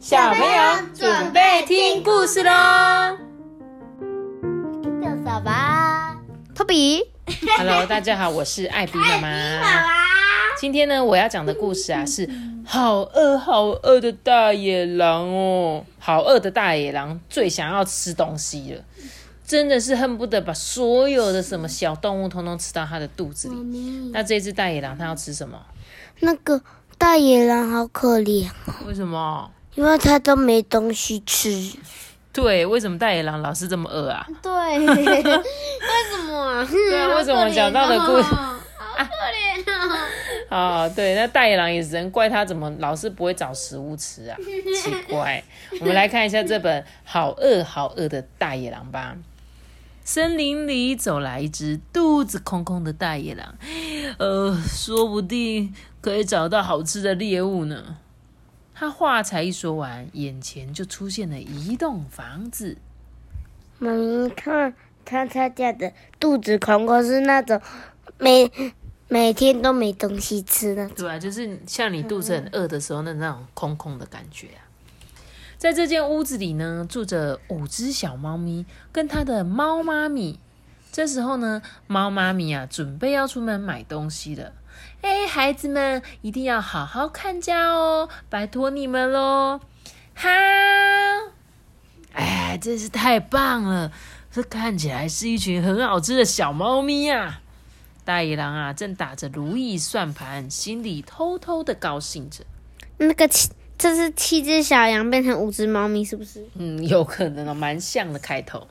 [0.00, 2.50] 小朋友准备听故事喽。
[5.02, 6.16] 叫什么？
[6.54, 7.04] 托比。
[7.58, 9.28] Hello，大家好，我是艾比妈妈。
[10.58, 12.26] 今天呢，我要讲的故事啊，是
[12.64, 15.84] 好饿好饿的大野狼哦。
[15.98, 18.82] 好饿的大野狼最想要吃东西了，
[19.46, 24.10] 真的是恨不得把所有的什么小动物通通吃到它的肚子里。
[24.14, 25.60] 那这只大野狼它要吃什么？
[26.20, 26.62] 那个
[26.96, 28.48] 大野狼好可怜，
[28.86, 29.50] 为什么？
[29.74, 31.72] 因为他都没东西吃。
[32.32, 34.26] 对，为什么大野狼老是这么饿啊？
[34.40, 36.64] 对，为什么啊？
[36.70, 38.22] 对啊，为什么讲到的故事？
[38.22, 38.56] 好
[38.96, 40.84] 可怜啊！
[40.84, 44.36] 哦， 对，那大野狼也只能怪他怎么老是不会找食物吃啊，
[44.82, 45.42] 奇怪。
[45.80, 49.16] 我们来看一下这本《好饿好饿的大野狼》吧。
[50.04, 53.54] 森林里走来一只肚子空空的大野狼，
[54.18, 57.96] 呃，说不定可以找到好吃的猎物呢。
[58.80, 62.78] 他话才一说完，眼前就出现了一栋房子。
[63.78, 64.72] 妈咪看，
[65.04, 67.60] 看他家的肚子空空，是那种
[68.16, 68.50] 每
[69.06, 70.88] 每天都没东西吃的。
[70.88, 74.64] 对啊，就是像你肚子很饿的时候，那那种空空的感觉啊。
[75.58, 80.38] 在这间屋子里呢，住着五只小猫咪跟它的猫妈咪。
[80.90, 84.54] 这时候呢，猫妈咪啊，准备要出门买东西了。
[85.02, 89.60] 哎，孩子们一定要好好看家哦，拜托你们喽！
[90.14, 90.28] 哈，
[92.12, 93.90] 哎，真是太棒了！
[94.30, 97.40] 这看起来是一群很好吃的小猫咪啊。
[98.04, 102.44] 大野狼啊，正打着如意算盘，心里偷偷的高兴着。
[102.98, 106.46] 那个七，这是七只小羊变成五只猫咪，是不是？
[106.54, 108.66] 嗯，有可能哦，蛮像的开头。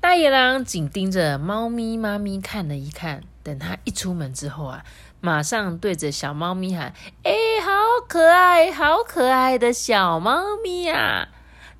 [0.00, 4.82] 大野狼紧盯着猫咪妈咪看了一看，等他一出门之后啊，
[5.20, 6.92] 马上对着小猫咪喊
[7.22, 7.70] ：“哎，好
[8.08, 11.28] 可爱，好可爱的小猫咪啊！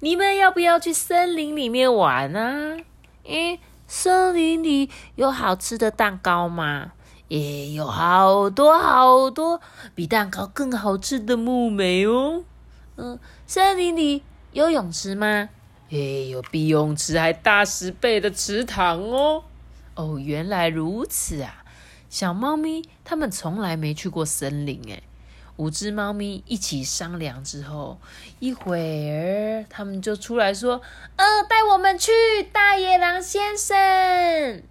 [0.00, 2.76] 你们要不要去森林里面玩啊？
[3.24, 3.58] 诶，
[3.88, 6.92] 森林里有好吃的蛋糕吗？
[7.28, 9.58] 也有好多好多
[9.94, 12.44] 比蛋糕更好吃的木莓哦。
[12.97, 14.22] 嗯，森林里
[14.53, 15.48] 有泳池吗？
[15.88, 19.44] 诶，有比泳池还大十倍的池塘哦。
[19.94, 21.65] 哦，原来如此啊！
[22.10, 25.03] 小猫咪它们从来没去过森林诶。
[25.56, 28.00] 五只猫咪一起商量之后，
[28.41, 30.81] 一会儿它们就出来说
[31.15, 32.10] ：“呃，带我们去，
[32.53, 34.62] 大野狼先生。”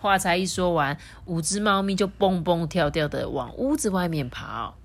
[0.00, 4.76] 话才一说完，五只猫咪就蹦蹦跳跳的往屋子外面跑。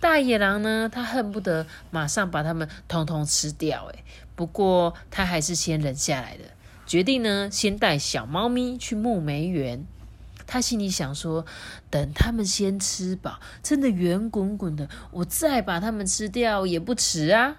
[0.00, 4.04] 大野狼呢，他恨不得马上把它们通通吃掉，诶，
[4.36, 6.44] 不过他还是先忍下来的，
[6.88, 9.84] 决定呢，先带小猫咪去木梅园。
[10.46, 11.44] 他心里想说，
[11.90, 17.56] 等他们先吃饱，真的圆滚滚的，我再把它们吃掉也不迟啊。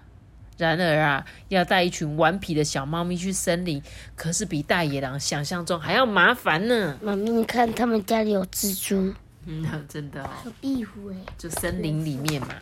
[0.58, 3.80] 然而啊，要带一群顽皮的小猫咪去森林，
[4.16, 6.98] 可是比大野狼想象中还要麻烦呢。
[7.00, 9.14] 妈咪，你看他们家里有蜘蛛，
[9.46, 10.30] 嗯， 真的哦。
[10.46, 11.16] 有壁虎哎。
[11.38, 12.56] 就森林里面嘛。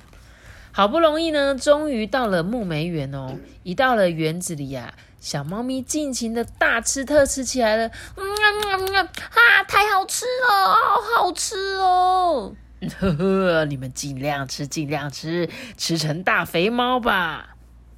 [0.74, 3.36] 好不容易呢，终于到了木梅园哦。
[3.64, 7.88] 一到了园子里呀、小猫咪尽情的大吃特吃起来了。
[7.88, 12.56] 嗯嗯嗯啊，太好吃了，好好吃哦！
[13.00, 17.56] 呵呵，你们尽量吃，尽量吃，吃成大肥猫吧。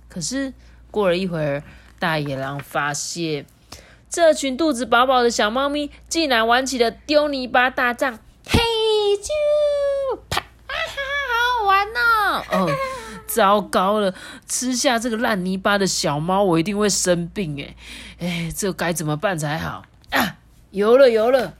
[0.07, 0.53] 可是
[0.89, 1.61] 过了一会儿，
[1.99, 3.45] 大野狼发现
[4.09, 8.19] 这群肚子饱饱的小猫咪竟然玩起了丢泥巴大战。
[8.47, 8.59] 嘿
[9.21, 10.39] 啾，啪！
[10.39, 10.95] 啊哈，
[11.29, 12.43] 好好玩哦！
[12.51, 12.71] 哦，
[13.29, 14.13] 糟糕了，
[14.47, 17.75] 吃下这个烂泥巴的小猫，我一定会生病哎！
[18.19, 20.37] 哎，这该怎么办才好啊？
[20.71, 21.53] 有了，游了！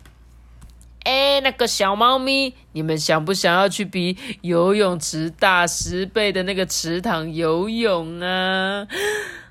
[1.03, 8.87] 哎，那个小猫咪，你们想不想要去比游泳池大十倍的那个池塘游泳啊？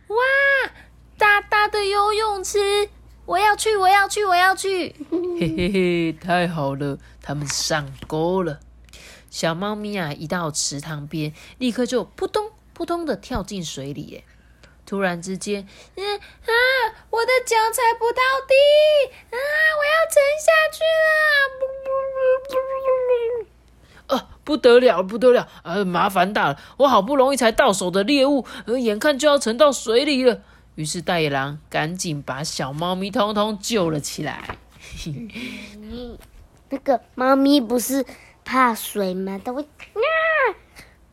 [0.09, 0.17] 哇，
[1.17, 2.59] 大大的游泳池！
[3.27, 4.95] 我要去，我要去，我要去！
[5.11, 8.59] 嘿嘿嘿，太好了，他们上钩了。
[9.31, 14.03] 小猫咪啊，一到池塘边，立刻就扑通扑通的跳进水里。
[14.03, 14.25] 耶！
[14.87, 16.53] 突然之间，嗯啊，
[17.11, 18.55] 我的脚踩不到地
[19.31, 19.37] 啊，
[19.77, 20.81] 我要沉下去
[24.09, 24.17] 了！
[24.17, 25.47] 啊，不得了，不得了！
[25.63, 30.41] 呃，麻烦大了，我好不容易才到手的猎物，呃，眼看就要沉到水里了。
[30.77, 34.57] 于是大野狼赶紧把小猫咪通通救了起来。
[36.71, 38.07] 那个猫咪不是
[38.49, 39.39] 怕水吗？
[39.45, 40.01] 都会啊。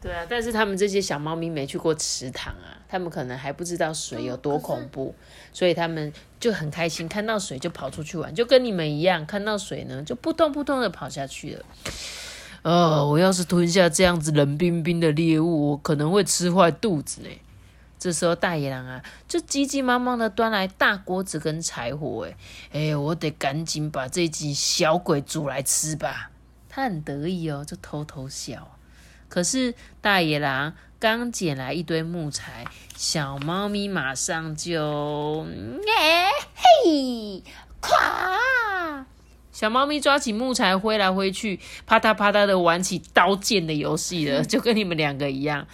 [0.01, 5.13] 对啊，但是他们这些小猫咪没去过池塘啊，他们可能还不知道水有多恐怖，
[5.51, 11.65] 所以他们就很开心，看到水就跑出去玩，就跟你们一样，看到水呢就扑通扑通的跑下去了。
[12.61, 17.27] 呃，我要是吞下这样子冷冰冰的猎物，我可能会吃坏肚子呢。
[17.99, 22.25] 这时候大野狼啊，就急急忙忙的端来大锅子跟柴火，
[22.71, 26.31] 哎，哎，我得赶紧把这只小鬼煮来吃吧。
[26.75, 28.75] 他很得意哦，就偷偷笑。
[29.29, 32.65] 可是大野狼刚捡来一堆木材，
[32.97, 35.47] 小猫咪马上就，
[35.87, 37.41] 哎嘿，
[37.81, 39.05] 咵！
[39.53, 45.65] 小猫咪抓起木材挥来挥去，啪嗒啪嗒的玩起刀剑的游戏了，就跟你们两个一样。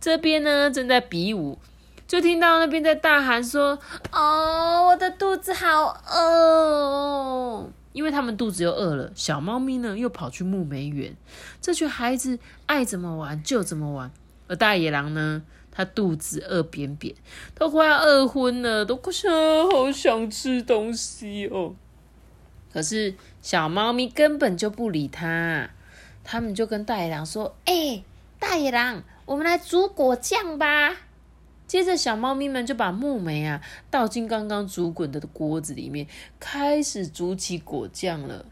[0.00, 1.58] 这边呢正在比武，
[2.06, 3.80] 就听到那边在大喊说
[4.14, 9.10] ：“哦，我的肚子好饿！”因为他们肚子又饿了。
[9.14, 11.16] 小猫咪呢又跑去木梅园，
[11.62, 14.10] 这群孩子爱怎么玩就怎么玩。
[14.48, 17.14] 而大野狼呢，他肚子饿扁扁，
[17.54, 19.32] 都快要饿昏了，都快想
[19.70, 21.74] 好想吃东西哦。
[22.70, 25.70] 可是小猫咪根本就不理他，
[26.22, 28.02] 他们就跟大野狼说：“哎，
[28.38, 30.94] 大野狼。”我们来煮果酱吧。
[31.66, 33.60] 接着，小猫咪们就把木梅啊
[33.90, 36.06] 倒进刚刚煮滚的锅子里面，
[36.38, 38.46] 开始煮起果酱了。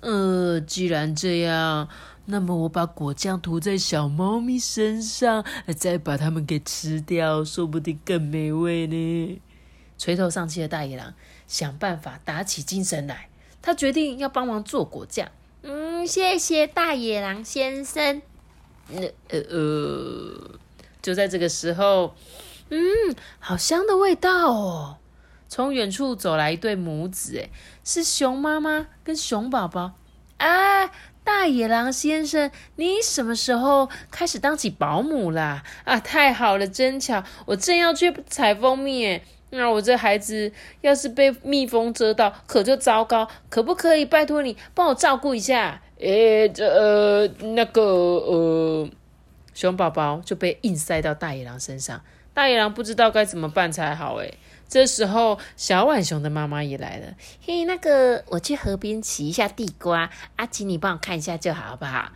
[0.00, 1.88] 呃，既然这样，
[2.26, 5.44] 那么我把果酱涂在小猫咪身上，
[5.76, 9.40] 再把它们给吃掉，说不定更美味呢。
[9.98, 11.14] 垂头丧气的大野狼
[11.46, 13.28] 想办法打起精神来，
[13.60, 15.30] 他决定要帮忙做果酱。
[15.62, 18.22] 嗯，谢谢大野狼先生。
[18.90, 20.50] 呃呃呃，
[21.08, 22.14] 就在这个时候，
[22.68, 22.78] 嗯，
[23.38, 24.96] 好香的味道哦！
[25.48, 27.48] 从远处走来一对母子，哎，
[27.82, 29.92] 是熊妈妈跟熊宝宝。
[30.36, 30.90] 啊，
[31.24, 35.62] 大野狼先生，你什么时候开始当起保姆啦？
[35.84, 37.24] 啊，太好了，真巧！
[37.46, 40.52] 我正要去采蜂蜜，哎，那我这孩子
[40.82, 43.26] 要是被蜜蜂蛰到，可就糟糕。
[43.48, 45.80] 可不可以拜托你帮我照顾一下？
[46.00, 48.88] 诶，这呃那个呃，
[49.58, 52.00] 熊宝宝就被硬塞到大野狼身上，
[52.32, 54.14] 大野狼不知道该怎么办才好。
[54.18, 54.38] 诶，
[54.68, 57.06] 这时候小浣熊的妈妈也来了。
[57.44, 62.12] 嘿，那个我去河边洗一下地瓜，阿吉你帮我看一下就好，好不好？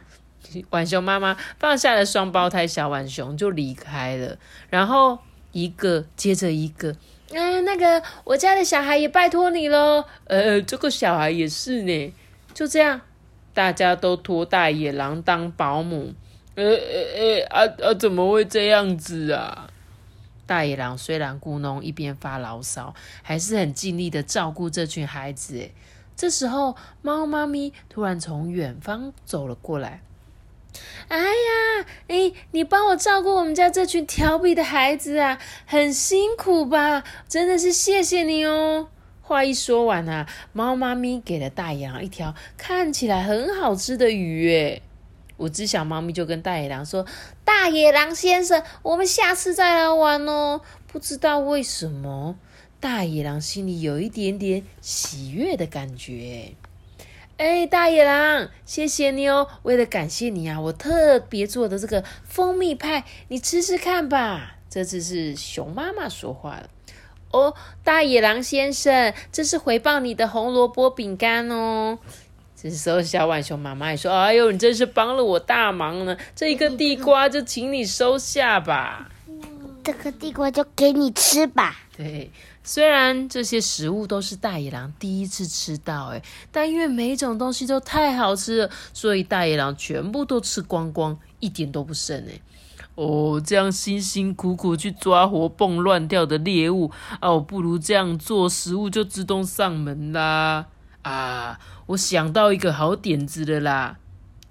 [0.71, 4.39] 浣熊妈妈放下了双胞胎小浣熊就离开了，
[4.71, 5.19] 然后
[5.51, 6.95] 一个接着一个，
[7.33, 10.05] 嗯，那个我家的小孩也拜托你喽。
[10.29, 12.15] 呃，这个小孩也是呢，
[12.55, 13.01] 就这样。
[13.55, 16.15] 大家都托大野狼当保姆，
[16.55, 16.71] 呃呃
[17.17, 17.95] 呃啊啊！
[17.95, 19.69] 怎么会这样子啊？
[20.47, 25.71] 大野狼虽然咕哝一边发牢骚，还是很尽力的照顾这群孩子。
[26.15, 30.03] 这时候，猫妈咪突然从远方走了过来。
[31.09, 37.03] 哎呀，哎，你帮我照顾我们家这群调皮的孩子啊，很辛苦吧？
[37.29, 38.89] 真的是谢谢你哦。
[39.21, 44.49] 话一说完啊，猫妈咪给了大野狼一条看起来很好吃的鱼。
[44.51, 44.83] 诶，
[45.39, 47.07] 五只小猫咪就跟大野狼说
[47.45, 52.37] ：“大野狼先生，我们下次再来玩哦。”不知道为什么，
[52.79, 56.55] 大野狼心里有一点点喜悦的感觉。
[57.39, 59.49] 哎，大野狼，谢谢你哦！
[59.63, 64.59] 为了感谢你啊，我特别做的这个蜂蜜派，你吃吃看吧。
[64.69, 66.69] 这次是熊妈妈说话了。
[67.33, 71.99] 哦，大野狼先生，这是回报你的红萝卜饼干哦。
[72.63, 76.17] 这时候，小浣熊妈妈也说：“哎呦，你真是帮了我大忙呢！
[76.37, 79.11] 这一个地瓜就请你收下吧。
[79.83, 82.31] 这个地瓜就给你吃吧。”对，
[82.63, 92.41] 虽然这些食物都是大野狼第一次吃到，哎，但因为每一种东西都太好吃了，所以大野狼全部都吃光光，一点都不剩哎。
[92.95, 100.67] 哦，这样辛辛苦苦去抓活蹦乱跳的猎物啊，我不如这样做，食物就自动上门啦！
[101.03, 103.99] 啊，我想到一个好点子了啦！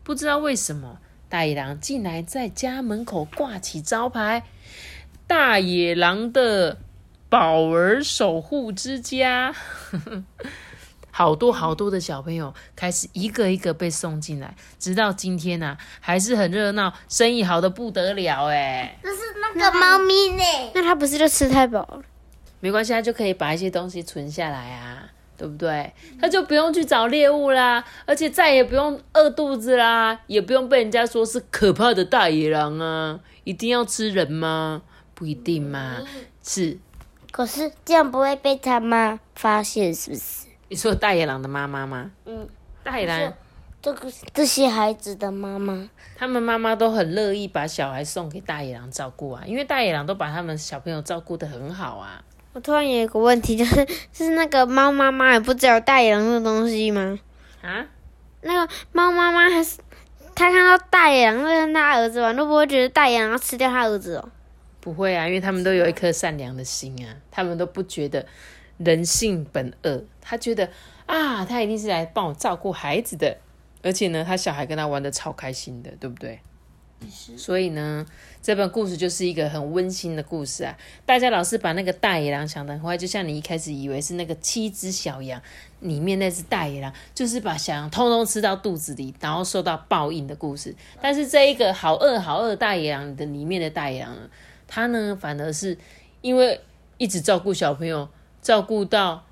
[0.04, 4.44] 不知道为什么，大野狼竟然在家门口挂起招牌
[5.28, 6.78] “大野狼的
[7.30, 9.54] 宝儿守护之家”。
[11.14, 18.98] 好多好多的小朋友开始一个一个被送进来，直到今天呢，还是很热闹，生意好的不得了哎。
[19.04, 20.72] 那是那个猫咪呢？
[20.74, 22.02] 那它不是就吃太饱了？
[22.62, 25.92] 没关系，它就可以把一些东西存下来啊，对不对？
[26.20, 33.20] 他就不用去找猎物啦，而且再也不用饿肚子啦，也不用被人家说是可怕的大野狼啊！
[33.44, 34.84] 一定要吃人吗？
[35.16, 35.98] 不一定嘛，
[36.44, 36.78] 是。
[37.32, 40.46] 可是这样不会被他妈发现，是不是？
[40.70, 42.12] 你说大野狼的妈妈吗？
[42.26, 42.48] 嗯，
[42.84, 43.34] 大野狼，
[43.82, 52.24] 这个这些孩子的妈妈，他们妈妈都很乐意把小孩送给大野狼照顾啊，因为大野狼都把他们小朋友照顾的很好啊。
[52.54, 57.18] 我突然有一个问题，就 是就是那个猫妈妈也不知道大野狼的东西吗？
[57.62, 57.86] 啊？
[58.42, 59.78] 那个猫妈妈还是
[60.36, 64.30] 他看到大野狼跟他儿子玩，都不会觉得大野狼要吃掉他儿子哦。
[64.80, 68.26] 不会啊，因为他们都有一颗善良的心啊，他们都不觉得
[68.80, 70.68] 人性本恶，他觉得
[71.06, 73.38] 啊，他一定是来帮我照顾孩子的，
[73.84, 76.40] 而且呢，他小孩跟他玩的超开心的，对不对？
[77.10, 78.06] 所以呢，
[78.42, 80.78] 这本故事就是一个很温馨的故事啊。
[81.06, 85.42] 大家老是把那个大野狼想得很坏，就像你一开始以为是那个七只小羊
[85.80, 90.76] 里面那只大野狼，就是把小羊通通吃到肚子里，然后受到报应的故事。
[91.02, 94.30] 但是这一个好饿好饿大野狼的里面的大野狼呢，
[94.68, 95.78] 它呢反而是
[96.22, 96.62] 因为
[96.98, 98.08] 一直照顾小朋友，
[98.42, 99.26] 照顾到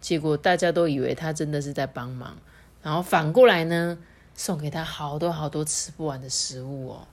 [0.00, 2.36] 结果大家都以为他真的是在帮忙，
[2.82, 3.98] 然后反过来呢。
[4.40, 7.06] 送给他好多好多吃不完的食物哦，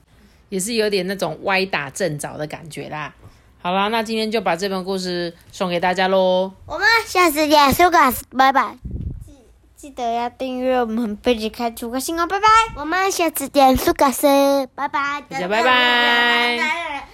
[0.48, 3.12] 也是有点那种歪打正着的感觉啦。
[3.60, 6.50] 好啦，那今天就把这本故事送给大家喽。
[6.64, 8.78] 我们下次见，苏格斯，拜拜。
[9.26, 9.34] 记
[9.76, 12.46] 记得要订阅我们贝吉开出个新哦，拜拜。
[12.76, 14.26] 我们下次见，苏格斯，
[14.74, 15.22] 拜拜。
[15.28, 17.04] 大家拜拜。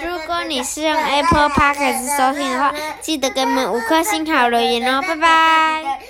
[0.00, 6.00] 如果你是用 Apple Podcast 收听的话，记得给我们五颗星好留言哦，拜拜。